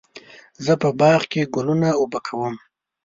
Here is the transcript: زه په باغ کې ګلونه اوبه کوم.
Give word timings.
زه 0.65 0.73
په 0.81 0.89
باغ 0.99 1.21
کې 1.31 1.51
ګلونه 1.53 1.89
اوبه 1.99 2.19
کوم. 2.27 2.53